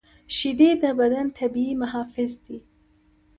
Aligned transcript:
شیدې 0.37 0.69
د 0.81 0.83
بدن 0.99 1.25
طبیعي 1.37 1.73
محافظ 1.81 2.31
دي 2.45 2.57